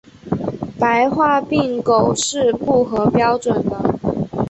[0.79, 3.99] 白化病狗是不合标准的。